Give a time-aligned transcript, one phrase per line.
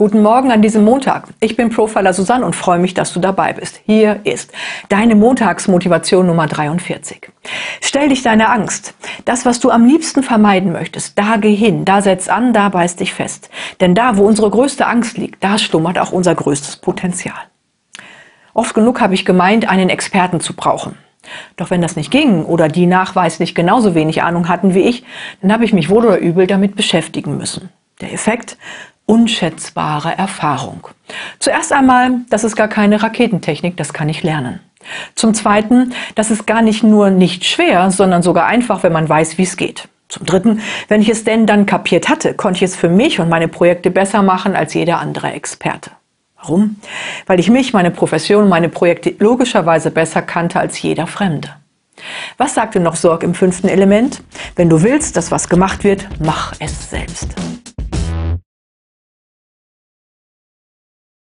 [0.00, 1.26] Guten Morgen an diesem Montag.
[1.40, 3.80] Ich bin Profiler Susanne und freue mich, dass du dabei bist.
[3.84, 4.52] Hier ist
[4.88, 7.32] deine Montagsmotivation Nummer 43.
[7.80, 8.94] Stell dich deine Angst.
[9.24, 12.94] Das, was du am liebsten vermeiden möchtest, da geh hin, da setz an, da beiß
[12.94, 13.50] dich fest.
[13.80, 17.34] Denn da, wo unsere größte Angst liegt, da schlummert auch unser größtes Potenzial.
[18.54, 20.96] Oft genug habe ich gemeint, einen Experten zu brauchen.
[21.56, 25.02] Doch wenn das nicht ging oder die nachweislich genauso wenig Ahnung hatten wie ich,
[25.42, 27.70] dann habe ich mich wohl oder übel damit beschäftigen müssen.
[28.00, 28.56] Der Effekt?
[29.08, 30.88] Unschätzbare Erfahrung.
[31.38, 34.60] Zuerst einmal, das ist gar keine Raketentechnik, das kann ich lernen.
[35.14, 39.38] Zum Zweiten, das ist gar nicht nur nicht schwer, sondern sogar einfach, wenn man weiß,
[39.38, 39.88] wie es geht.
[40.08, 43.28] Zum Dritten, wenn ich es denn dann kapiert hatte, konnte ich es für mich und
[43.28, 45.90] meine Projekte besser machen als jeder andere Experte.
[46.36, 46.76] Warum?
[47.26, 51.50] Weil ich mich, meine Profession und meine Projekte logischerweise besser kannte als jeder Fremde.
[52.36, 54.22] Was sagte noch Sorg im fünften Element?
[54.54, 57.34] Wenn du willst, dass was gemacht wird, mach es selbst.